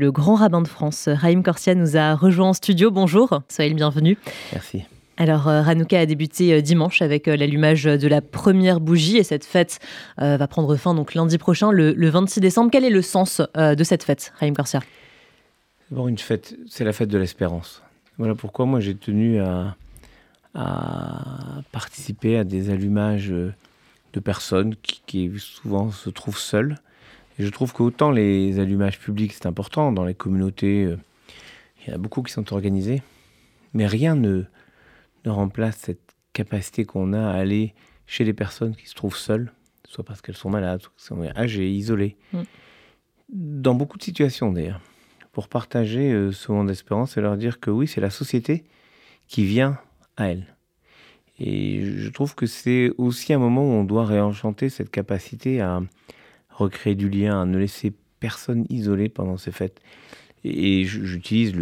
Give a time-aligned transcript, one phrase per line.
[0.00, 2.92] Le grand rabbin de France, Raïm Korsia, nous a rejoint en studio.
[2.92, 4.16] Bonjour, soyez le bienvenu.
[4.52, 4.84] Merci.
[5.16, 9.24] Alors, euh, Hanouka a débuté euh, dimanche avec euh, l'allumage de la première bougie et
[9.24, 9.80] cette fête
[10.18, 12.70] va prendre fin donc lundi prochain, le, 26 décembre.
[12.70, 14.82] Quel est le sens de cette fête, Raïm Korsia
[15.90, 17.82] D'abord, une fête, c'est la fête de l'espérance.
[18.18, 19.74] Voilà pourquoi moi j'ai tenu à,
[21.72, 26.76] participer à des allumages de personnes qui, qui souvent se trouvent seules
[27.38, 30.98] et je trouve qu'autant les allumages publics, c'est important, dans les communautés, euh,
[31.80, 33.02] il y en a beaucoup qui sont organisés,
[33.74, 34.42] mais rien ne,
[35.24, 37.74] ne remplace cette capacité qu'on a à aller
[38.06, 39.52] chez les personnes qui se trouvent seules,
[39.86, 42.42] soit parce qu'elles sont malades, soit qu'elles sont âgées, isolées, mm.
[43.28, 44.80] dans beaucoup de situations d'ailleurs,
[45.32, 48.64] pour partager euh, ce moment d'espérance et leur dire que oui, c'est la société
[49.28, 49.78] qui vient
[50.16, 50.56] à elles.
[51.38, 55.80] Et je trouve que c'est aussi un moment où on doit réenchanter cette capacité à,
[56.58, 59.80] recréer du lien, ne laisser personne isolé pendant ces fêtes.
[60.44, 61.54] Et j'utilise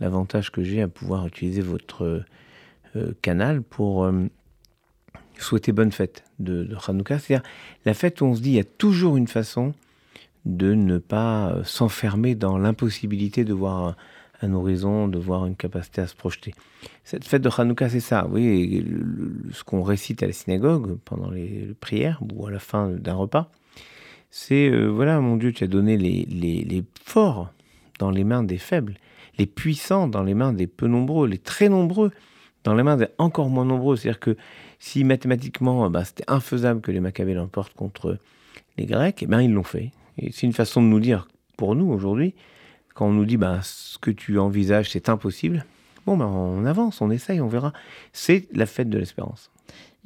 [0.00, 2.24] l'avantage que j'ai à pouvoir utiliser votre
[2.96, 4.26] euh, canal pour euh,
[5.38, 6.76] souhaiter bonne fête de, de.
[6.78, 7.42] C'est-à-dire
[7.84, 9.74] la fête où on se dit il y a toujours une façon
[10.44, 13.96] de ne pas euh, s'enfermer dans l'impossibilité de voir
[14.42, 16.54] un, horizon, de voir une capacité à se projeter.
[17.02, 18.26] Cette fête de Hanouka, c'est ça.
[18.30, 18.86] Oui,
[19.52, 23.50] ce qu'on récite à la synagogue pendant les prières ou à la fin d'un repas,
[24.36, 27.52] c'est, euh, voilà, mon Dieu, tu as donné les, les, forts
[28.00, 28.94] dans les mains des faibles,
[29.38, 32.10] les puissants dans les mains des peu nombreux, les très nombreux
[32.64, 33.94] dans les mains des encore moins nombreux.
[33.94, 34.36] C'est-à-dire que
[34.80, 38.18] si mathématiquement, bah, c'était infaisable que les Maccabées l'emportent contre
[38.76, 39.92] les Grecs, eh bien, ils l'ont fait.
[40.18, 42.34] Et c'est une façon de nous dire, pour nous aujourd'hui,
[42.92, 45.64] quand on nous dit bah, ce que tu envisages, c'est impossible,
[46.06, 47.72] bon, ben, on avance, on essaye, on verra.
[48.12, 49.52] C'est la fête de l'espérance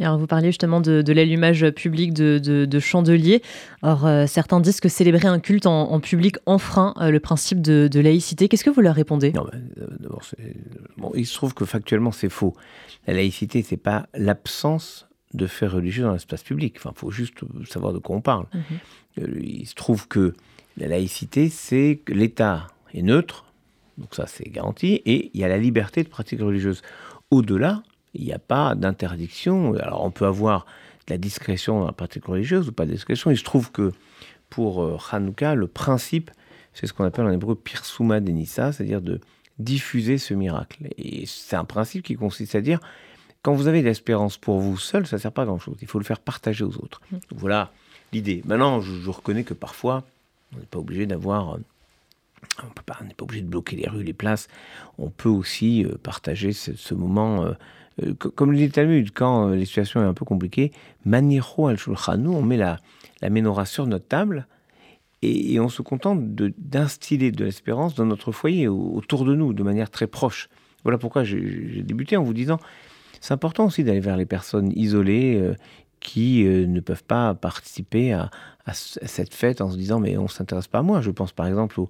[0.05, 3.43] alors, vous parliez justement de, l'allumage public de, chandeliers.
[3.83, 8.01] Or, euh, certains disent que célébrer un culte en, public enfreint euh, le principe de,
[8.01, 8.49] laïcité.
[8.49, 9.33] Qu'est-ce que vous leur répondez?
[9.33, 9.47] Non,
[9.79, 9.87] euh,
[10.97, 12.55] bon, Il se trouve que factuellement, c'est faux.
[13.07, 16.77] La laïcité, c'est pas l'absence de faits religieux dans l'espace public.
[16.79, 18.47] Enfin, il faut juste savoir de quoi on parle.
[18.55, 19.41] Mhm.
[19.43, 20.35] Il se trouve que
[20.77, 23.47] la laïcité, c'est que l'État est neutre,
[23.99, 26.83] donc ça c'est garanti, et il y a la liberté de pratique religieuse.
[27.31, 27.83] Au-delà,
[28.15, 29.75] il n'y a pas d'interdiction.
[29.75, 30.67] Alors on peut avoir
[31.07, 33.31] de la discrétion dans la pratique religieuse ou pas de discrétion.
[33.31, 33.93] Il se trouve que
[34.51, 36.31] pour euh, Hanouka, le principe,
[36.75, 39.21] c'est ce qu'on appelle en hébreu pirsuma denissa, c'est-à-dire de
[39.59, 40.89] diffuser ce miracle.
[40.97, 42.81] Et c'est un principe qui consiste à dire,
[43.43, 45.77] quand vous avez de l'espérance pour vous seul, ça ne sert pas à grand-chose.
[45.83, 47.01] Il faut le faire partager aux autres.
[47.11, 47.17] Mmh.
[47.37, 47.73] voilà
[48.13, 48.43] l'idée.
[48.45, 50.05] Maintenant, je, reconnais que parfois,
[50.55, 51.55] on n'est pas obligé d'avoir...
[51.55, 51.59] Euh,
[52.63, 54.49] on n'est pas obligé de bloquer les rues, les places.
[54.97, 57.45] On peut aussi euh, partager ce, moment
[58.17, 60.73] comme le dit Talmud, quand euh, les situations est un peu compliquée,
[61.05, 62.79] manicho al shulchanu, on met la,
[63.23, 64.47] la menorah sur notre table
[65.23, 69.91] et, on se contente d'instiller de, l'espérance dans notre foyer, autour de nous, de manière
[69.91, 70.49] très proche.
[70.85, 72.59] Voilà pourquoi j'ai débuté en vous disant,
[73.21, 75.55] c'est important aussi d'aller vers les personnes isolées euh,
[75.99, 78.31] qui ne peuvent pas participer à,
[78.73, 81.01] cette fête en se disant, mais on ne s'intéresse pas à moi.
[81.01, 81.89] Je pense par exemple aux,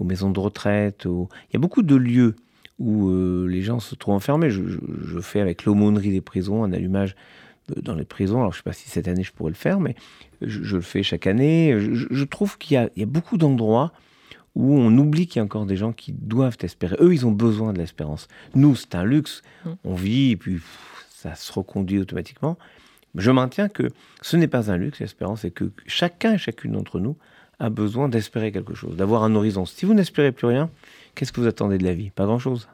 [0.00, 1.04] aux maisons de retraite.
[1.04, 2.34] Il y a beaucoup de lieux
[2.78, 4.50] où euh, les gens se trouvent enfermés.
[4.50, 7.14] Je, fais avec l'aumônerie des prisons un allumage
[7.70, 8.40] euh, dans les prisons.
[8.40, 9.94] Alors je ne sais pas si cette année je pourrais le faire, mais
[10.40, 11.76] je, le fais chaque année.
[11.78, 13.92] Je, trouve qu'il y, a beaucoup d'endroits
[14.54, 16.96] où on oublie qu'il y a encore des gens qui doivent espérer.
[17.00, 18.28] Eux, ils ont besoin de l'espérance.
[18.54, 19.42] Nous, c'est un luxe.
[19.64, 19.70] Mmh.
[19.84, 20.60] On vit et puis
[21.10, 22.58] ça se reconduit automatiquement.
[23.14, 23.90] Je maintiens que
[24.22, 27.16] ce n'est pas un luxe, l'espérance, et que chacun et chacune d'entre nous
[27.58, 29.64] a besoin d'espérer quelque chose, d'avoir un horizon.
[29.64, 30.70] Si vous n'espérez plus rien,
[31.14, 32.10] qu'est-ce que vous attendez de la vie?
[32.10, 32.68] Pas grand-chose.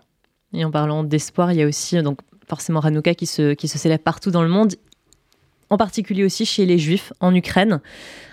[0.53, 3.79] Et en parlant d'espoir, il y a aussi donc forcément Hanouka qui se, qui se
[3.79, 4.75] célèbre partout dans le monde,
[5.69, 7.81] en particulier aussi chez les Juifs en Ukraine,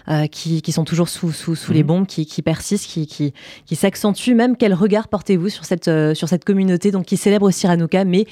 [0.09, 1.88] euh, qui, qui, sont toujours sous, sous, sous les mhm.
[1.88, 3.34] bombes, qui, qui persistent, qui, qui,
[3.66, 4.34] qui s'accentuent.
[4.34, 8.06] Même quel regard portez-vous sur cette, euh, sur cette communauté donc, qui célèbre aussi Hanouka,
[8.06, 8.25] mais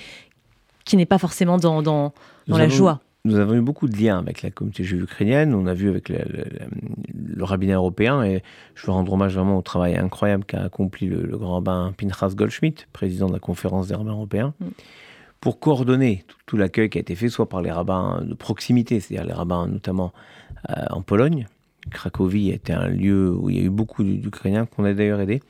[0.86, 2.14] qui n'est pas forcément dans, dans,
[2.47, 3.02] dans la joie?
[3.25, 5.56] Nous avons eu beaucoup de liens avec la communauté juive ukrainienne.
[5.56, 8.44] On a vu avec le, rabbinat européen, et
[8.75, 12.85] je veux rendre hommage vraiment au travail incroyable qu'a accompli le, grand rabbin Pinchas Goldschmidt,
[12.94, 14.67] président de la conférence des rabbins européens, mm.
[15.41, 19.28] pour coordonner tout, l'accueil qui a été fait, soit par les rabbins de proximité, c'est-à-dire
[19.28, 20.14] les rabbins notamment
[20.70, 21.47] euh, en Pologne.
[21.90, 25.41] Cracovie était un lieu où il y a eu beaucoup d'Ukrainiens qu'on a d'ailleurs aidé,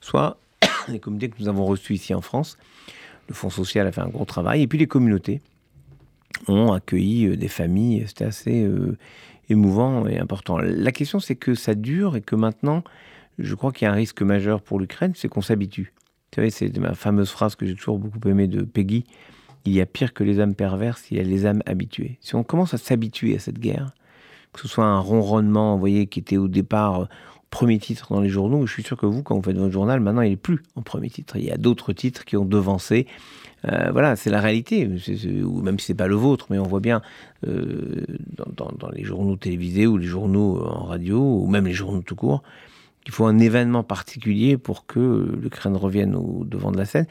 [0.00, 0.36] soit
[0.88, 2.58] les communautés que nous avons reçues ici en France.
[3.28, 5.40] Le Fonds social a fait un gros travail, et puis les communautés
[6.48, 8.04] ont accueilli euh, des familles.
[8.06, 8.96] C'était assez euh,
[9.48, 10.58] émouvant et important.
[10.58, 12.84] La question, c'est que ça dure et que maintenant,
[13.38, 15.92] je crois qu'il y a un risque majeur pour l'Ukraine, c'est qu'on s'habitue.
[16.32, 19.04] Vous savez, c'est ma fameuse phrase que j'ai toujours beaucoup aimée de Peggy.
[19.64, 22.18] Il y a pire que les âmes perverses, il y a les âmes habituées.
[22.20, 23.92] Si on commence à s'habituer à cette guerre,
[24.52, 27.08] que ce soit un ronronnement, vous voyez, qui était au départ,
[27.50, 28.66] premier titre dans les journaux.
[28.66, 30.82] Je suis sûr que vous, quand vous faites votre journal, maintenant, il n'est plus en
[30.82, 31.36] premier titre.
[31.36, 33.06] Il y a d'autres titres qui ont devancé.
[33.68, 34.88] Euh, voilà, c'est la réalité,
[35.44, 37.02] ou même si c'est pas le vôtre, mais on voit bien
[37.46, 38.04] euh,
[38.56, 42.42] dans, les journaux télévisés ou les journaux en radio, ou même les journaux tout court,
[43.04, 47.06] qu'il faut un événement particulier pour que l'Ukraine revienne au devant de la scène.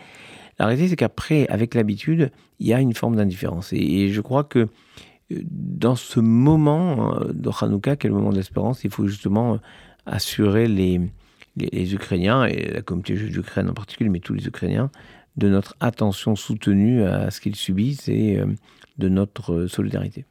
[0.57, 3.71] La réalité, c'est qu'après, avec l'habitude, il y a une forme d'indifférence.
[3.71, 8.83] Et, je crois que euh, dans ce moment de Hanouka, qui est le moment d'espérance,
[8.83, 9.59] il faut justement
[10.07, 10.99] assurer les,
[11.55, 14.89] les, Ukrainiens, et la communauté juive d'Ukraine en particulier, mais tous les Ukrainiens,
[15.37, 18.45] de notre attention soutenue à ce qu'ils subissent et euh,
[18.97, 20.25] de notre solidarité.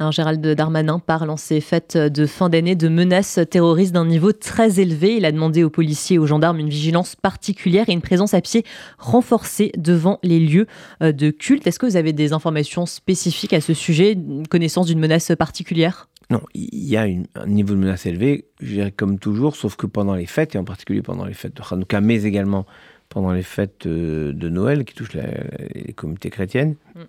[0.00, 4.32] Alors Gérald Darmanin parle en ces fêtes de fin d'année de menaces terroristes d'un niveau
[4.32, 5.16] très élevé.
[5.16, 8.40] Il a demandé aux policiers et aux gendarmes une vigilance particulière et une présence à
[8.40, 8.64] pied
[8.98, 10.68] renforcée devant les lieux
[11.02, 11.66] euh, de culte.
[11.66, 16.08] Est-ce que vous avez des informations spécifiques à ce sujet, une connaissance d'une menace particulière?
[16.30, 19.86] Non, il y a un niveau de menace élevé, je dirais comme toujours, sauf que
[19.86, 22.66] pendant les fêtes, et en particulier pendant les fêtes de Hanouka, mais également
[23.08, 27.00] pendant les fêtes euh, de Noël qui touchent les communautés chrétiennes, mm.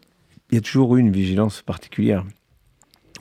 [0.52, 2.26] il y a toujours eu une vigilance particulière.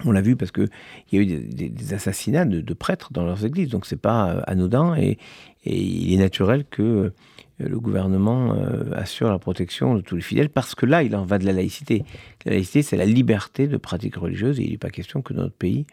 [0.04, 0.69] On l'a vu parce qu'il
[1.10, 4.94] y a eu des, assassinats de, prêtres dans leurs églises, donc c'est pas euh, anodin
[4.96, 5.19] et,
[5.64, 7.10] il est naturel que euh,
[7.58, 8.54] le gouvernement
[8.94, 11.52] assure la protection de tous les fidèles parce que là, il en va de la
[11.52, 12.04] laïcité.
[12.46, 15.42] La laïcité, c'est la liberté de pratique religieuse et il n'est pas question que dans
[15.42, 15.84] notre pays,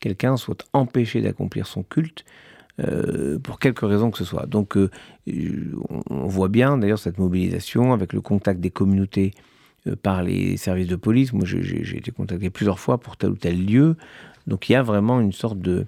[0.00, 2.24] quelqu'un soit empêché d'accomplir son culte
[2.80, 4.46] euh, pour quelque raison que ce soit.
[4.46, 4.90] Donc euh,
[6.08, 9.32] on voit bien d'ailleurs cette mobilisation avec le contact des communautés
[9.86, 11.34] euh, par les services de police.
[11.34, 13.96] Moi j'ai été contacté plusieurs fois pour tel ou tel lieu.
[14.46, 15.84] Donc il y a vraiment une sorte de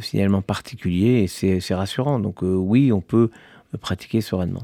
[0.00, 2.20] signalement particulier et c'est rassurant.
[2.20, 3.30] Donc oui, on peut
[3.80, 4.62] pratiquer sereinement.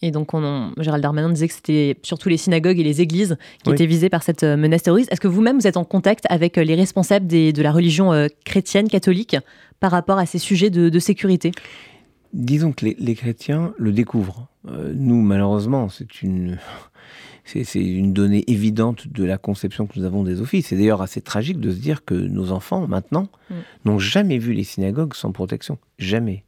[0.00, 3.70] Et donc, on, Gérald Darmanin disait que c'était surtout les synagogues et les églises qui
[3.70, 5.12] étaient visées par cette menace terroriste.
[5.12, 9.36] Est-ce que vous-même, vous êtes en contact avec les responsables de la religion chrétienne, catholique,
[9.80, 11.52] par rapport à ces sujets de, sécurité?
[12.32, 14.48] Disons que les, chrétiens le découvrent.
[14.68, 16.58] Euh, nous, malheureusement, c'est une,
[17.44, 20.66] c'est, une donnée évidente de la conception que nous avons des offices.
[20.66, 23.54] C'est d'ailleurs assez tragique de se dire que nos enfants, maintenant, mm.
[23.86, 25.78] n'ont jamais vu les synagogues sans protection.
[25.98, 26.44] Jamais.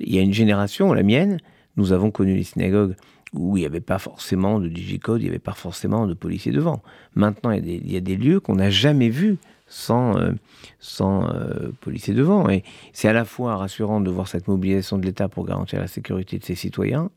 [0.00, 1.38] Il y a une génération, la mienne,
[1.76, 2.94] nous avons connu les synagogues
[3.32, 6.52] où il n'y avait pas forcément de digicode, il n'y avait pas forcément de policiers
[6.52, 6.82] devant.
[7.14, 10.32] Maintenant, il y a des, lieux qu'on n'a jamais vus sans, euh,
[11.00, 12.48] euh, policiers devant.
[12.50, 15.86] Et c'est à la fois rassurant de voir cette mobilisation de l'État pour garantir la
[15.86, 17.10] sécurité de ses citoyens,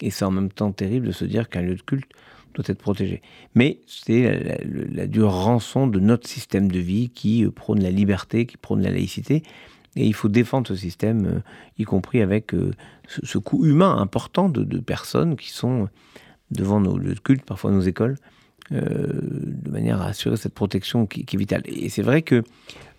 [0.00, 2.10] et c'est en même temps terrible de se dire qu'un lieu de culte
[2.54, 3.22] doit être protégé.
[3.54, 4.58] Mais c'est
[4.92, 8.82] la, dure rançon de notre système de vie qui euh, prône la liberté, qui prône
[8.82, 9.42] la laïcité.
[9.96, 11.42] Et il faut défendre ce système,
[11.78, 12.54] y compris avec
[13.06, 15.88] ce, coût humain important de, personnes qui sont
[16.50, 18.16] devant nos lieux de culte, parfois nos écoles,
[18.70, 21.62] euh, de manière à assurer cette protection qui, est vitale.
[21.66, 22.42] Et c'est vrai que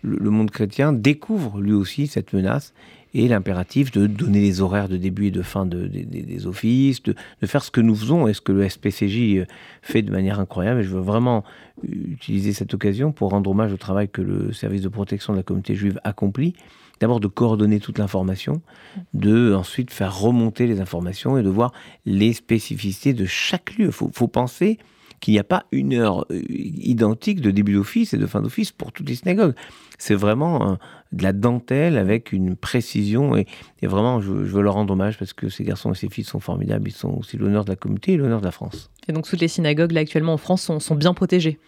[0.01, 2.73] le, monde chrétien découvre lui aussi cette menace
[3.13, 7.63] et l'impératif de donner les horaires de début et de fin des offices, de, faire
[7.63, 9.45] ce que nous faisons et ce que le SPCJ euh,
[9.81, 10.81] fait de manière incroyable.
[10.81, 11.43] Et je veux vraiment
[11.81, 15.43] utiliser cette occasion pour rendre hommage au travail que le service de protection de la
[15.43, 16.53] communauté juive accomplit.
[17.03, 18.61] D'abord de coordonner toute l'information,
[19.13, 21.73] de ensuite faire remonter les informations et de voir
[22.05, 23.87] les spécificités de chaque lieu.
[23.87, 24.77] Il faut, penser
[25.19, 28.71] qu'il n'y a pas une heure euh, identique de début d'office et de fin d'office
[28.71, 29.53] pour toutes les synagogues.
[29.97, 30.77] C'est vraiment
[31.13, 33.47] de la dentelle avec une précision et,
[33.81, 36.87] vraiment, je, veux leur rendre hommage parce que ces garçons et ces filles sont formidables.
[36.87, 38.89] Ils sont aussi l'honneur de la communauté et l'honneur de la France.
[39.09, 41.59] Et donc toutes les synagogues là actuellement en France sont, bien protégées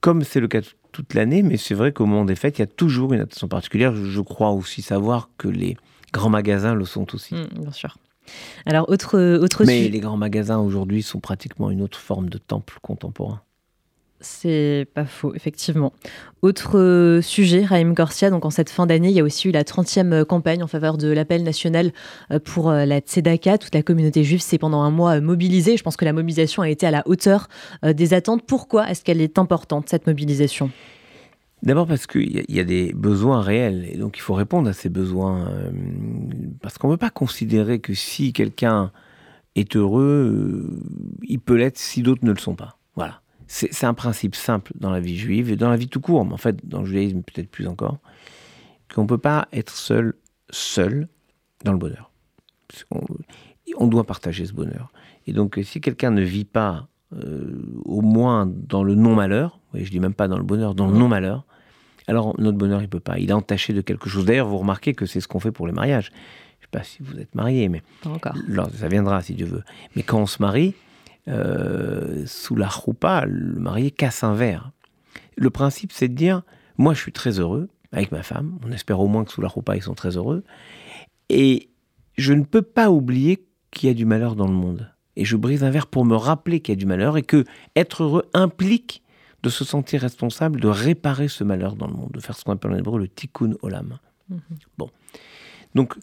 [0.00, 0.60] Comme c'est le cas
[0.92, 3.48] toute l'année, mais c'est vrai qu'au moment des fêtes, il y a toujours une attention
[3.48, 3.94] particulière.
[3.94, 5.76] Je, crois aussi savoir que les
[6.12, 7.34] grands magasins le sont aussi.
[7.34, 7.96] Mmh, bien sûr.
[8.66, 12.78] Alors, autre, autre Mais les grands magasins aujourd'hui sont pratiquement une autre forme de temple
[12.82, 13.40] contemporain.
[14.20, 15.92] C'est pas faux, effectivement.
[16.42, 19.62] Autre sujet, Raïm Garcia, donc en cette fin d'année, il y a aussi eu la
[19.62, 21.92] 30e campagne en faveur de l'appel national
[22.32, 23.58] euh, pour euh, la Tzedaka.
[23.58, 25.76] Toute la communauté juive s'est pendant un mois mobilisée.
[25.76, 27.48] Je pense que la mobilisation a été à la hauteur
[27.84, 28.42] euh, des attentes.
[28.46, 30.70] Pourquoi est-ce qu'elle est importante, cette mobilisation?
[31.62, 34.88] D'abord parce qu'il y, a des besoins réels et donc il faut répondre à ces
[34.88, 35.48] besoins.
[35.48, 35.70] Euh,
[36.62, 38.92] parce qu'on ne peut pas considérer que si quelqu'un
[39.56, 40.80] est heureux, euh,
[41.24, 42.78] il peut l'être si d'autres ne le sont pas.
[42.94, 43.22] Voilà.
[43.50, 46.34] C'est un principe simple dans la vie juive et dans la vie tout court, mais
[46.34, 47.98] en fait dans le judaïsme peut-être plus encore,
[48.94, 50.14] qu'on ne peut pas être seul,
[50.50, 51.08] seul
[51.64, 52.10] dans le bonheur.
[53.78, 54.92] On, doit partager ce bonheur.
[55.26, 60.00] Et donc si quelqu'un ne vit pas euh, au moins dans le non-malheur, je dis
[60.00, 61.46] même pas dans le bonheur, dans le non-malheur,
[62.08, 63.18] alors notre bonheur, il peut pas.
[63.18, 64.24] Il est entaché de quelque chose.
[64.24, 66.10] D'ailleurs, vous remarquez que c'est ce qu'on fait pour les mariages.
[66.58, 68.34] Je sais pas si vous êtes marié, mais pas encore.
[68.74, 69.62] ça viendra si Dieu veut.
[69.94, 70.74] Mais quand on se marie,
[71.28, 74.72] euh, sous la roupa, le marié casse un verre.
[75.36, 76.42] Le principe, c'est de dire,
[76.78, 78.58] moi, je suis très heureux, avec ma femme.
[78.64, 80.44] On espère au moins que sous la roupa, ils sont très heureux.
[81.28, 81.68] Et
[82.16, 84.90] je ne peux pas oublier qu'il y a du malheur dans le monde.
[85.16, 87.44] Et je brise un verre pour me rappeler qu'il y a du malheur et que
[87.76, 89.02] être heureux implique
[89.42, 92.52] de se sentir responsable de réparer ce malheur dans le monde, de faire ce qu'on
[92.52, 93.98] appelle en hébreu le tikkun olam.
[94.28, 94.40] Mhm.
[94.76, 94.90] Bon.
[95.74, 95.94] Donc,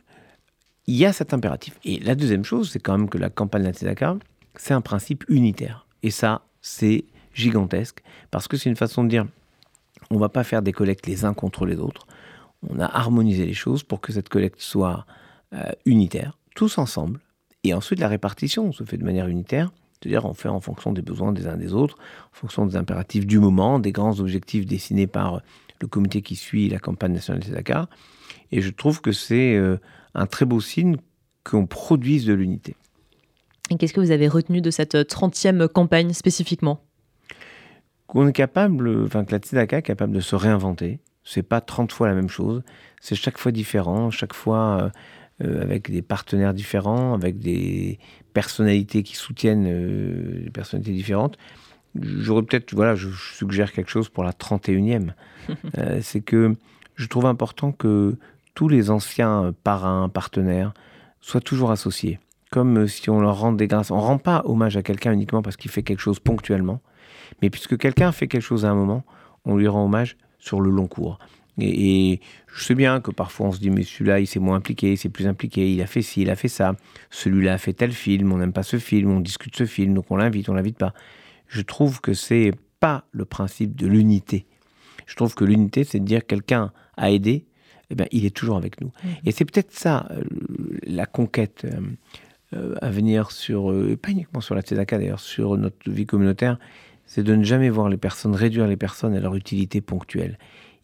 [0.88, 1.78] il y a cet impératif.
[1.84, 4.18] Et la deuxième chose, c'est quand même que la campagne de la Tzedaka,
[4.60, 5.88] c'est un principe unitaire.
[6.04, 9.26] Et ça, c'est gigantesque, parce que c'est une façon de dire,
[10.10, 12.08] on ne va pas faire des collectes les uns contre les autres.
[12.70, 15.06] On a harmonisé les choses pour que cette collecte soit
[15.54, 17.20] euh, unitaire, tous ensemble.
[17.64, 19.72] Et ensuite, la répartition se fait de manière unitaire.
[19.94, 21.98] C'est-à-dire, on fait en fonction des besoins des uns des autres,
[22.32, 25.42] en fonction des impératifs du moment, des grands objectifs dessinés par
[25.82, 27.90] le comité qui suit la campagne nationale des Dakar.
[28.52, 29.78] Et je trouve que c'est euh,
[30.14, 30.98] un très beau signe
[31.44, 32.76] qu'on produise de l'unité.
[33.72, 36.82] Et qu'est-ce que vous avez retenu de cette 30e campagne spécifiquement?
[38.08, 41.00] Qu'on est capable, enfin que la Tzedaka est capable de se réinventer.
[41.24, 42.62] C'est pas 30 fois la même chose,
[43.02, 44.92] c'est chaque fois différent, chaque fois
[45.42, 47.98] euh, euh, avec des partenaires différents, avec des
[48.34, 51.38] personnalités qui soutiennent euh, des personnalités différentes.
[52.00, 55.14] J'aurais peut-être, voilà, je suggère quelque chose pour la 31e.
[56.02, 56.54] c'est que
[56.96, 58.18] je trouve important que
[58.54, 60.74] tous les anciens parrains, partenaires,
[61.22, 62.20] soient toujours associés
[62.56, 63.92] comme euh, si on leur rend des grâces.
[63.92, 66.80] On ne rend pas hommage à quelqu'un uniquement parce qu'il fait quelque chose ponctuellement,
[67.42, 69.04] mais puisque quelqu'un fait quelque chose à un moment,
[69.44, 71.20] on lui rend hommage sur le long cours.
[71.60, 74.94] Et, je sais bien que parfois on se dit, mais celui-là, il s'est moins impliqué,
[74.94, 76.78] il s'est plus impliqué, il a fait ci, il a fait ça.
[77.10, 80.06] Celui-là a fait tel film, on n'aime pas ce film, on discute ce film, donc
[80.10, 80.94] on l'invite, on l'invite pas.
[81.50, 84.46] Je trouve que c'est pas le principe de l'unité.
[85.08, 87.48] Je trouve que l'unité, c'est de dire quelqu'un a aidé,
[87.90, 88.88] eh bien, il est toujours avec nous.
[88.88, 89.08] Mmh.
[89.26, 90.24] Et c'est peut-être ça, euh,
[90.84, 91.66] la conquête.
[91.66, 91.82] Euh,
[92.54, 96.60] à venir sur, euh, pas uniquement sur la Tzedaka d'ailleurs, sur notre vie communautaire,
[97.06, 100.38] c'est de ne jamais voir les personnes, réduire les personnes à leur utilité ponctuelle.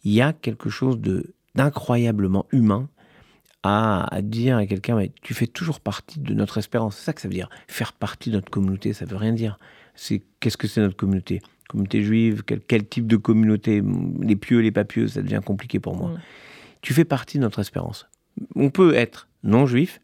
[0.04, 2.88] Il y a quelque chose de d'incroyablement humain
[3.62, 6.96] à, dire à quelqu'un mais tu fais toujours partie de notre espérance.
[6.96, 7.50] C'est ça que ça veut dire.
[7.68, 9.58] Faire partie de notre communauté, ça veut rien dire.
[9.94, 11.42] C'est qu'est-ce que c'est notre communauté?
[11.68, 13.82] Communauté juive, quel, type de communauté?
[14.20, 16.12] Les pieux, les pas pieux, ça devient compliqué pour moi.
[16.80, 18.08] Tu fais partie de notre espérance.
[18.56, 20.00] On peut être non juif,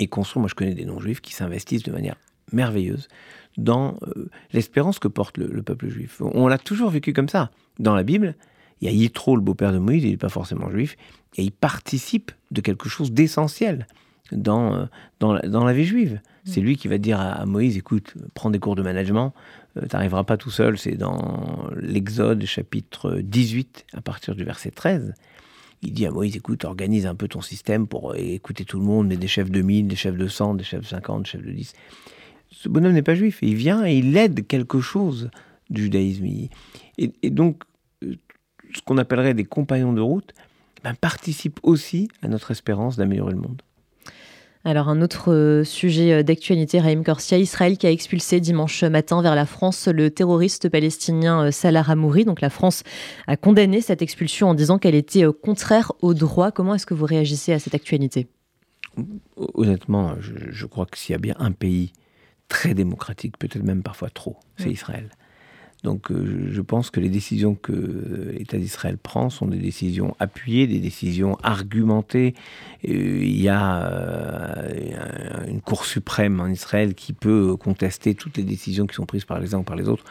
[0.00, 0.40] et construire.
[0.40, 2.16] Moi, je connais des non-juifs qui s'investissent de manière
[2.52, 3.06] merveilleuse
[3.56, 6.20] dans euh, l'espérance que porte le, peuple juif.
[6.20, 7.50] On l'a toujours vécu comme ça.
[7.78, 8.34] Dans la Bible,
[8.80, 10.96] il y a Yitro, le beau-père de Moïse, il n'est pas forcément juif,
[11.36, 13.86] et il participe de quelque chose d'essentiel
[14.32, 14.84] dans, euh,
[15.20, 16.14] dans, la, dans, la, vie juive.
[16.14, 16.50] Mm.
[16.50, 19.34] C'est lui qui va dire à, Moïse, écoute, prends des cours de management,
[19.76, 24.70] euh, tu n'arriveras pas tout seul, c'est dans l'Exode chapitre 18, à partir du verset
[24.70, 25.14] 13
[25.82, 28.84] il dit à Moïse, écoute, organise un peu ton système pour euh, écouter tout le
[28.84, 31.42] monde, des chefs de 1000, des chefs de 100, des chefs de 50, des chefs
[31.42, 31.72] de 10.
[32.50, 35.30] Ce bonhomme n'est pas juif, il vient et il aide quelque chose
[35.70, 36.26] du judaïsme.
[36.98, 37.62] Et, donc,
[38.02, 38.16] euh,
[38.74, 40.34] ce qu'on appellerait des compagnons de route
[40.84, 43.62] ben, participent aussi à notre espérance d'améliorer le monde.
[44.62, 49.22] Alors un autre euh, sujet euh, d'actualité, Raïm Korsia, Israël qui a expulsé dimanche matin
[49.22, 52.26] vers la France le terroriste palestinien euh, Salah Hamouri.
[52.26, 52.82] Donc la France
[53.26, 56.50] a condamné cette expulsion en disant qu'elle était contraire au droit.
[56.50, 58.28] Comment est-ce que vous réagissez à cette actualité?
[59.54, 61.92] Honnêtement, je, crois que s'il y a bien un pays
[62.48, 65.08] très démocratique, peut-être même parfois trop, c'est Israël.
[65.82, 70.66] Donc euh, je pense que les décisions que l'État d'Israël prend sont des décisions appuyées,
[70.66, 72.34] des décisions argumentées.
[72.84, 78.86] il y a euh, une Cour suprême en Israël qui peut contester toutes les décisions
[78.86, 80.04] qui sont prises par les uns ou par les autres.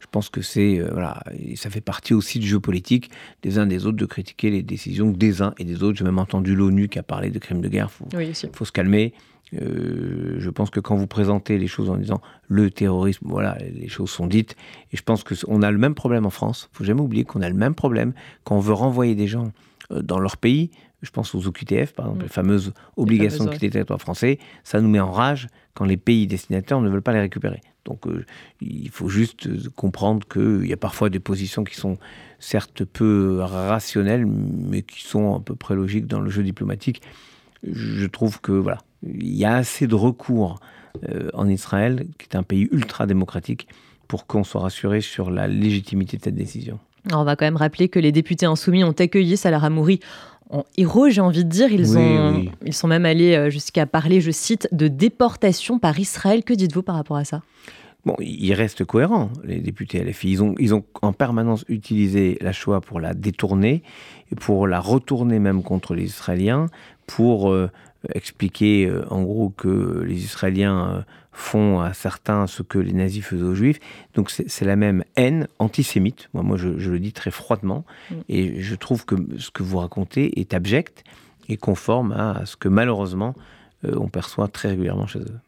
[0.00, 1.22] Je pense que c'est euh, voilà,
[1.56, 3.10] ça fait partie aussi du jeu politique
[3.42, 5.98] des uns des autres de critiquer les décisions des uns et des autres.
[5.98, 7.90] J'ai même entendu l'ONU qui a parlé de crimes de guerre.
[8.18, 9.12] Il faut se calmer.
[9.54, 13.88] Euh, je pense que quand vous présentez les choses en disant le terrorisme, voilà, les
[13.88, 14.56] choses sont dites.
[14.92, 16.68] Et je pense qu'on a le même problème en France.
[16.72, 18.12] Il faut jamais oublier qu'on a le même problème
[18.44, 19.52] quand on veut renvoyer des gens
[19.92, 20.70] euh, dans leur pays.
[21.02, 22.22] Je pense aux OQTF, par exemple, mm.
[22.22, 24.38] les fameuses obligations de quitter le territoire français.
[24.64, 27.60] Ça nous met en rage quand les pays destinataires ne veulent pas les récupérer.
[27.86, 28.24] Donc euh,
[28.60, 31.96] il faut juste comprendre qu'il y a parfois des positions qui sont
[32.38, 37.00] certes peu rationnelles, mais qui sont à peu près logiques dans le jeu diplomatique.
[37.62, 40.60] Je trouve que voilà, il y a assez de recours
[41.08, 43.68] euh, en Israël, qui est un pays ultra démocratique,
[44.08, 46.78] pour qu'on soit rassuré sur la légitimité de cette décision.
[47.12, 50.00] on va quand même rappeler que les députés insoumis ont accueilli Salah Hamouri
[50.50, 51.72] en héros, j'ai envie de dire.
[51.72, 56.42] Ils, ont, ils sont même allés euh, jusqu'à parler, je cite, de déportation par Israël.
[56.42, 57.42] Que dites-vous par rapport à ça?
[58.04, 60.30] Bon, ils restent cohérents, les députés LFI.
[60.30, 63.82] Ils ont, ils ont en permanence utilisé la Shoah pour la détourner,
[64.40, 66.66] pour la retourner même contre les Israéliens,
[67.06, 67.70] pour euh,
[68.14, 73.54] expliquer en gros que les Israéliens font à certains ce que les nazis faisaient aux
[73.54, 73.78] juifs.
[74.14, 76.28] Donc c'est la même haine antisémite.
[76.34, 77.84] Moi, moi je, le dis très froidement.
[78.10, 78.14] Mm.
[78.28, 81.04] Et je trouve que ce que vous racontez est abject
[81.48, 83.34] et conforme à ce que malheureusement
[83.84, 85.38] on perçoit très régulièrement chez eux.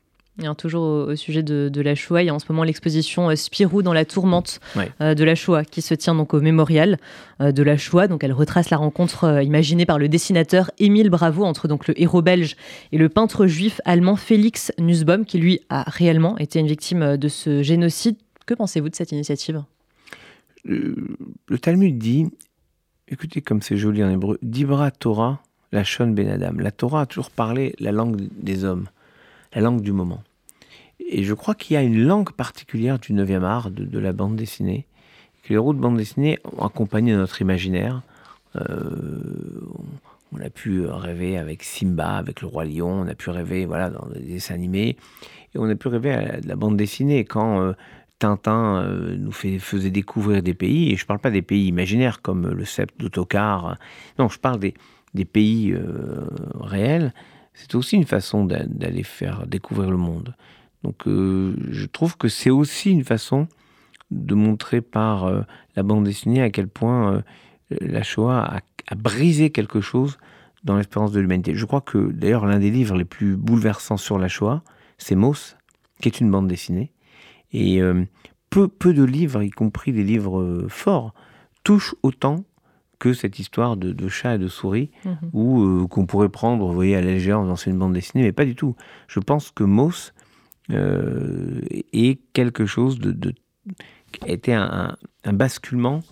[0.40, 3.36] Et toujours au, sujet de, la Shoah, il y a en ce moment l'exposition euh,
[3.36, 4.60] Spirou dans la tourmente
[5.02, 6.98] euh, de la Shoah qui se tient donc au mémorial
[7.42, 8.08] euh, de la Shoah.
[8.08, 12.22] Donc elle retrace la rencontre imaginée par le dessinateur Émile Bravo entre donc le héros
[12.22, 12.56] belge
[12.92, 17.28] et le peintre juif allemand Félix Nussbaum qui lui a réellement été une victime de
[17.28, 18.16] ce génocide.
[18.46, 19.62] Que pensez-vous de cette initiative?
[20.64, 22.26] Le, Talmud dit,
[23.06, 26.54] écoutez comme c'est joli en hébreu, Dibra Torah, la Shon Ben Adam.
[26.58, 28.86] La Torah a toujours parlé la langue des hommes
[29.54, 30.22] la langue du moment.
[31.08, 34.36] Et je crois qu'il y a une langue particulière du 9e art, de, la bande
[34.36, 34.86] dessinée,
[35.42, 38.02] que les héros de bande dessinée ont accompagné notre imaginaire.
[38.56, 39.60] Euh,
[40.32, 43.90] on a pu rêver avec Simba, avec le roi lion, on a pu rêver voilà,
[43.90, 44.96] dans des dessins animés,
[45.54, 47.24] et on a pu rêver à la, bande dessinée.
[47.24, 47.72] Quand euh,
[48.18, 52.22] Tintin euh, nous faisait découvrir des pays, et je ne parle pas des pays imaginaires
[52.22, 53.76] comme le Sept d'Autocar,
[54.18, 55.74] non, je parle des pays
[56.60, 57.12] réels,
[57.54, 60.34] c'est aussi une façon d'aller faire découvrir le monde.
[60.82, 63.48] Donc euh, je trouve que c'est aussi une façon
[64.10, 65.42] de montrer par euh,
[65.76, 67.22] la bande dessinée à quel point euh,
[67.80, 70.18] la Shoah a, brisé quelque chose
[70.64, 71.54] dans l'espérance de l'humanité.
[71.54, 74.62] Je crois que d'ailleurs l'un des livres les plus bouleversants sur la Shoah,
[74.98, 75.56] c'est Moss,
[76.00, 76.92] qui est une bande dessinée.
[77.52, 77.80] Et
[78.50, 81.14] peu, peu de livres, y compris des livres forts,
[81.64, 82.44] touchent autant
[83.02, 85.16] que cette histoire de, de chat et de souris, mhm.
[85.32, 88.22] ou euh, qu'on pourrait prendre, vous voyez, à la légère en faisant une bande dessinée,
[88.22, 88.76] mais pas du tout.
[89.08, 90.14] Je pense que Moss
[90.70, 93.34] euh, est quelque chose de,
[94.24, 96.04] été un, basculement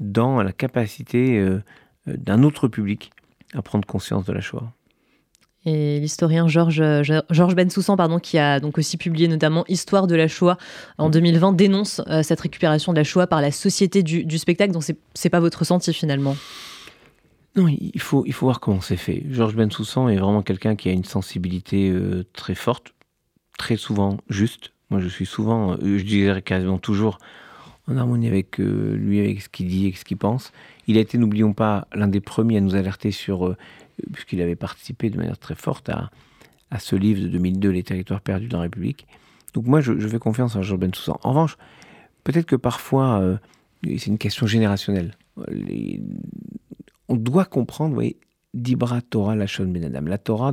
[0.00, 1.62] dans la capacité euh,
[2.06, 3.10] d'un autre public
[3.54, 4.70] à prendre conscience de la Shoah.
[5.66, 10.14] Et l'historien Georges euh, Georges Bensoussan, pardon, qui a donc aussi publié notamment Histoire de
[10.14, 10.58] la Shoah
[10.98, 14.72] en 2020, dénonce euh, cette récupération de la Shoah par la société du, spectacle.
[14.72, 16.36] Donc c'est pas votre ressenti finalement?
[17.56, 19.22] Non, il faut, il faut voir comment c'est fait.
[19.30, 22.94] Georges Bensoussan est vraiment quelqu'un qui a une sensibilité euh, très forte,
[23.56, 24.72] très souvent juste.
[24.90, 27.18] Moi, je suis souvent, je dirais quasiment toujours
[27.88, 30.52] en harmonie avec lui, avec ce qu'il dit, avec ce qu'il pense.
[30.86, 33.56] Il a été, n'oublions pas, l'un des premiers à nous alerter sur
[34.12, 36.10] puisqu'il avait participé de manière très forte à,
[36.70, 39.06] à ce livre de 2002, Les territoires perdus dans la République.
[39.54, 41.18] Donc moi, je, fais confiance à Georges Bensoussan.
[41.22, 41.56] En revanche,
[42.24, 43.36] peut-être que parfois, euh,
[43.84, 45.12] c'est une question générationnelle.
[47.08, 48.18] on doit comprendre, vous voyez,
[48.52, 50.02] Dibra Torah Lachon Ben Adam.
[50.06, 50.52] La Torah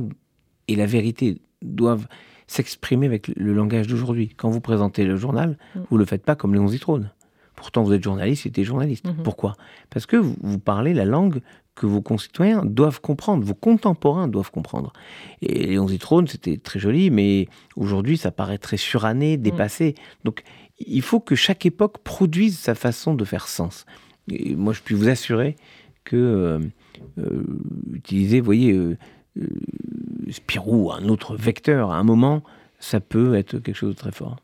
[0.68, 2.06] et la vérité doivent
[2.46, 4.28] s'exprimer avec le langage d'aujourd'hui.
[4.36, 5.80] Quand vous présentez le journal, mm.
[5.90, 7.10] vous ne le faites pas comme Léon Zitrone.
[7.56, 9.06] Pourtant, vous êtes journaliste, c'était journaliste.
[9.06, 9.22] Mm-hmm.
[9.22, 9.54] Pourquoi?
[9.90, 11.40] Parce que vous, parlez la langue
[11.74, 14.92] que vos concitoyens doivent comprendre, vos contemporains doivent comprendre.
[15.40, 19.42] Et Léon Zitrone, c'était très joli, mais aujourd'hui, ça paraît très suranné, mm.
[19.42, 19.94] dépassé.
[20.24, 20.42] Donc,
[20.78, 23.86] il faut que chaque époque produise sa façon de faire sens.
[24.30, 25.56] Et moi, je puis vous assurer
[26.04, 26.58] que euh,
[27.18, 27.42] euh,
[27.94, 28.96] utiliser, vous voyez, euh,
[30.30, 32.42] Spirou, un autre vecteur, à un moment,
[32.80, 34.36] ça peut être quelque chose de très fort.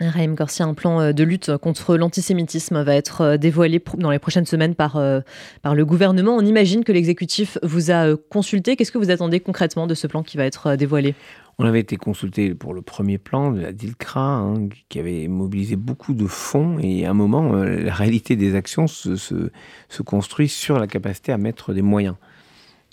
[0.00, 4.18] Raïm Garcia, un plan euh, de lutte contre l'antisémitisme va être euh, dévoilé dans les
[4.18, 5.20] prochaines semaines par, euh,
[5.62, 6.36] par le gouvernement.
[6.36, 8.74] On imagine que l'exécutif vous a consulté.
[8.74, 11.14] Qu'est-ce que vous attendez concrètement de ce plan qui va être dévoilé?
[11.58, 15.76] On avait été consulté pour le premier plan de la DILCRA, hein, qui avait mobilisé
[15.76, 20.80] beaucoup de fonds, et à un moment, la réalité des actions se, se, construit sur
[20.80, 22.16] la capacité à mettre des moyens.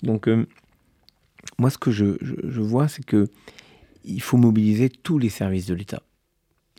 [0.04, 0.30] Donc,
[1.58, 3.26] moi, ce que je, je vois, c'est que
[4.04, 6.02] il faut mobiliser tous les services de l'État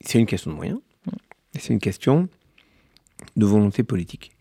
[0.02, 0.80] c'est une question de moyens,
[1.58, 2.28] c'est une question
[3.36, 4.32] de volonté politique.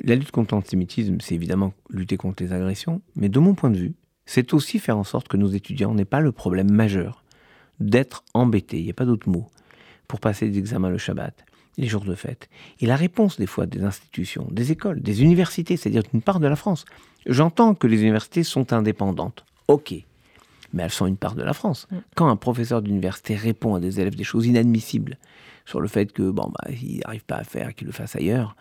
[0.00, 3.78] La lutte contre l'antisémitisme, c'est évidemment lutter contre les agressions, mais de mon point de
[3.78, 3.94] vue,
[4.26, 7.24] c'est aussi faire en sorte que nos étudiants n'aient pas le problème majeur
[7.80, 9.46] d'être embêtés, il n'y a pas d'autre mot,
[10.06, 11.44] pour passer des examens le Shabbat,
[11.76, 12.48] les jours de fête.
[12.80, 16.48] Et la réponse des fois des institutions, des écoles, des universités, c'est-à-dire d'une part de
[16.48, 16.84] la France.
[17.26, 19.44] J'entends que les universités sont indépendantes.
[19.68, 19.94] Ok,
[20.72, 21.86] mais elles sont une part de la France.
[21.90, 21.96] Mm.
[22.14, 25.18] Quand un professeur d'université répond à des élèves des choses inadmissibles
[25.64, 28.56] sur le fait que bon bah il n'arrive pas à faire, qu'il le fasse ailleurs,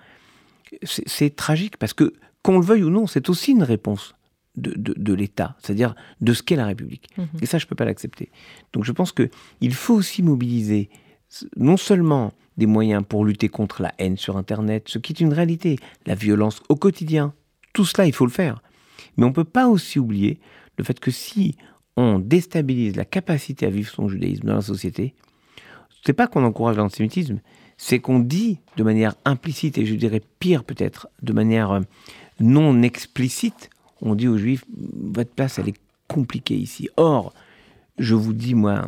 [0.83, 4.13] c'est tragique parce que qu'on le veuille ou non, c'est aussi une réponse
[4.55, 7.09] de, de, l'État, c'est-à-dire de ce qu'est la République.
[7.17, 7.43] Mm-hmm.
[7.43, 8.31] Et ça, je ne peux pas l'accepter.
[8.73, 10.89] Donc je pense qu'il faut aussi mobiliser
[11.57, 15.33] non seulement des moyens pour lutter contre la haine sur Internet, ce qui est une
[15.33, 17.33] réalité, la violence au quotidien,
[17.73, 18.61] tout cela, il faut le faire.
[19.15, 20.39] Mais on ne peut pas aussi oublier
[20.77, 21.55] le fait que si
[21.97, 25.13] on déstabilise la capacité à vivre son judaïsme dans la société,
[26.05, 27.39] c'est pas qu'on encourage l'antisémitisme,
[27.75, 31.81] c'est qu'on dit de manière implicite, et je dirais pire peut-être, de manière euh,
[32.39, 33.69] non explicite,
[34.01, 36.87] on dit aux juifs, votre place elle est compliqué ici.
[36.95, 37.33] Or,
[37.97, 38.87] je vous dis, moi,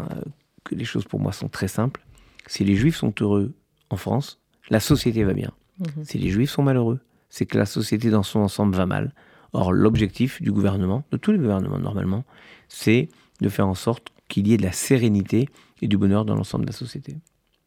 [0.64, 2.02] que les choses pour moi sont très simples.
[2.48, 3.54] Si les juifs sont heureux
[3.90, 5.52] en France, la société va bien.
[5.80, 6.04] Mhm.
[6.04, 9.14] Si les juifs sont malheureux, c'est que la société dans son ensemble va mal.
[9.54, 12.24] Or, l'objectif du gouvernement, de tous les gouvernements normalement,
[12.68, 13.10] c'est
[13.42, 15.50] de faire en sorte qu'il y ait de la sérénité
[15.82, 17.16] et du bonheur dans l'ensemble de la société.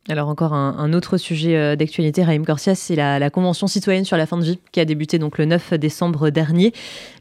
[0.09, 4.27] Alors encore un, autre sujet euh, d'actualité, Raïm Corsia, c'est la, Convention citoyenne sur la
[4.27, 6.73] fin de vie qui a débuté donc le 9 décembre dernier.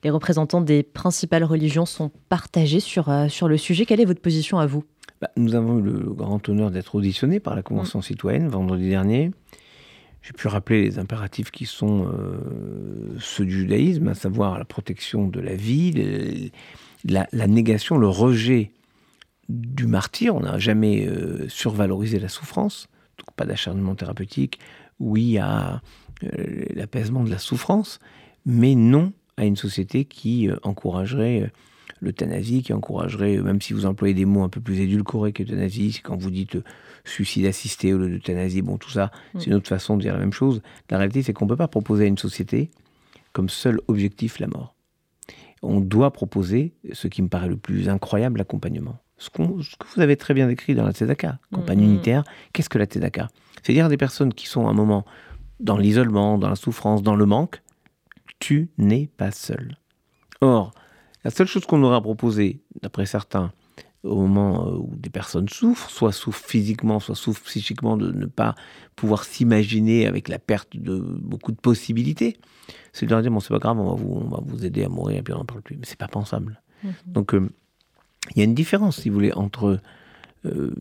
[0.04, 3.86] Les représentants des principales religions sont partagés sur, euh, sur le sujet.
[3.86, 4.84] Quelle est votre position à vous?
[5.22, 8.04] Bah, Nous avons eu le grand honneur d'être auditionnés par la Convention mm.
[8.04, 9.30] citoyenne vendredi dernier.
[10.22, 15.28] J'ai pu rappeler les impératifs qui sont euh, ceux du judaïsme, à savoir la protection
[15.28, 16.52] de la vie,
[17.04, 18.72] la, négation, le rejet
[19.50, 20.36] du martyr.
[20.36, 24.60] On n'a jamais euh, survalorisé la souffrance, donc pas d'acharnement thérapeutique,
[25.00, 25.82] oui à
[26.24, 28.00] euh, l'apaisement de la souffrance,
[28.46, 31.52] mais non à une société qui encouragerait
[32.02, 36.18] l'euthanasie, qui encouragerait, même si vous employez des mots un peu plus édulcorés qu'euthanasie, quand
[36.18, 36.58] vous dites
[37.06, 39.40] suicide assisté au lieu d'euthanasie, bon, tout ça, mm.
[39.40, 40.62] c'est une autre façon de dire la même chose.
[40.90, 42.72] La réalité, c'est qu'on ne peut pas proposer à une société
[43.34, 44.76] comme seul objectif la mort.
[45.62, 50.18] On doit proposer ce qui me paraît le plus incroyable, l'accompagnement ce, que vous avez
[50.18, 51.84] très bien décrit dans la Tzedaka, campagne mm-hmm.
[51.84, 52.24] unitaire.
[52.54, 53.28] Qu'est-ce que la Tzedaka?
[53.62, 55.06] C'est-à-dire des personnes qui sont à un moment
[55.60, 57.62] dans l'isolement, dans la souffrance, dans le manque.
[58.40, 59.78] Tu n'es pas seul.
[60.42, 60.74] Or,
[61.24, 63.52] la seule chose qu'on aura proposée, d'après certains,
[64.04, 68.26] au moment euh, où des personnes souffrent, soit souffrent physiquement, soit souffrent psychiquement, de ne
[68.26, 68.56] pas
[68.96, 72.38] pouvoir s'imaginer avec la perte de beaucoup de possibilités,
[72.94, 74.84] c'est de leur dire bon c'est pas grave, on va vous, on va vous aider
[74.84, 75.78] à mourir et puis on n'en parle plus.
[75.78, 76.62] Mais c'est pas pensable.
[76.84, 76.92] Mm-hmm.
[77.08, 77.50] Donc euh,
[78.32, 79.80] il y a une différence, si vous voulez, entre
[80.46, 80.76] euh,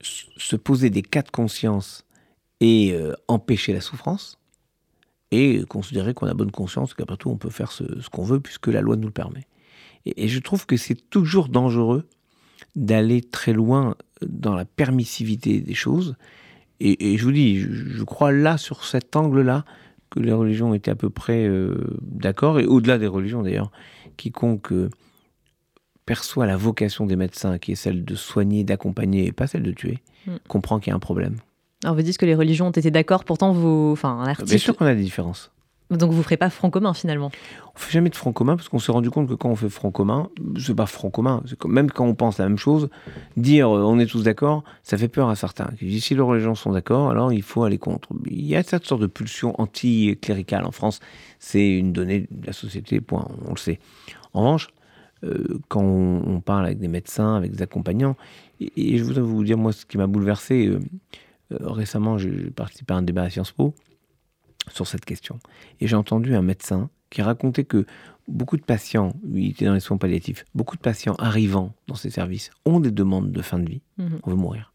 [0.00, 2.04] se poser des cas de conscience
[2.60, 4.38] et euh, empêcher la souffrance,
[5.36, 8.68] et considérer qu'on a bonne conscience, qu'après tout, on peut faire ce, qu'on veut, puisque
[8.68, 9.46] la loi nous le permet.
[10.04, 12.08] Et, je trouve que c'est toujours dangereux
[12.74, 16.16] d'aller très loin dans la permissivité des choses.
[16.80, 19.64] Et, je vous dis, je, crois là, sur cet angle-là,
[20.10, 23.72] que les religions étaient à peu près euh, d'accord, et au-delà des religions d'ailleurs,
[24.16, 24.72] quiconque
[26.06, 29.72] perçoit la vocation des médecins, qui est celle de soigner, d'accompagner, et pas celle de
[29.72, 30.36] tuer, mm.
[30.48, 31.36] comprend qu'il y a un problème.
[31.84, 34.48] Alors vous dites que les religions ont été d'accord, pourtant vous, enfin un article.
[34.48, 35.50] Bien sûr qu'on a des différences.
[35.90, 37.30] Donc vous ne ferez pas front commun finalement
[37.76, 39.68] On fait jamais de front commun parce qu'on s'est rendu compte que quand on fait
[39.68, 41.44] front commun, c'est pas front commun.
[41.64, 42.88] Même quand on pense la même chose,
[43.36, 45.70] dire euh, on est tous d'accord, ça fait peur à certains.
[45.78, 48.08] Si les religions sont d'accord, alors il faut aller contre.
[48.28, 50.98] Il y a cette sorte de pulsion anti-cléricale en France.
[51.38, 53.78] C'est une donnée de la société, point, on le sait.
[54.32, 54.68] En revanche,
[55.24, 58.16] euh, quand on, parle avec des médecins, avec des accompagnants.
[58.60, 60.80] Et, je voudrais vous dire, moi, ce qui m'a bouleversé, euh,
[61.50, 63.74] récemment, j'ai participé à un débat à Sciences Po
[64.72, 65.38] sur cette question.
[65.80, 67.86] Et j'ai entendu un médecin qui racontait que
[68.28, 72.10] beaucoup de patients, il était dans les soins palliatifs, beaucoup de patients arrivant dans ces
[72.10, 74.20] services ont des demandes de fin de vie, mhm.
[74.24, 74.72] on veut mourir.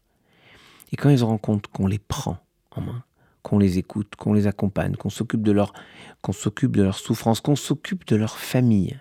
[0.92, 2.38] Et quand ils se rendent compte qu'on les prend
[2.70, 3.04] en main,
[3.42, 5.72] qu'on les écoute, qu'on les accompagne, qu'on s'occupe de leur,
[6.20, 8.98] qu'on s'occupe de leur souffrance, qu'on s'occupe de leur famille,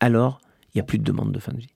[0.00, 1.72] alors il n'y a plus de demande de fin de vie.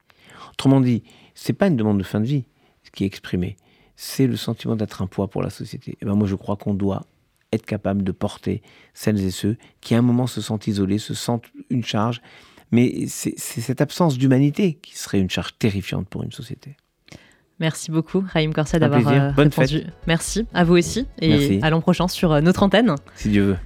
[0.50, 1.02] Autrement dit,
[1.34, 2.46] c'est pas une demande de fin de vie
[2.92, 3.56] qui est exprimée,
[3.96, 5.96] c'est le sentiment d'être un poids pour la société.
[6.00, 7.04] Et ben moi, je crois qu'on doit
[7.52, 8.62] être capable de porter
[8.94, 12.22] celles et ceux qui à un moment se sentent isolés, se sentent une charge,
[12.70, 16.76] mais c'est cette absence d'humanité qui serait une charge terrifiante pour une société.
[17.60, 19.84] Merci beaucoup, Raïm Corsa, d'avoir euh, répondu.
[20.08, 22.94] Merci à vous aussi, et à l'an prochain sur euh, notre antenne.
[23.14, 23.56] Si Dieu veut.